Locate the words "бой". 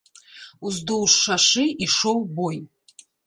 2.39-2.57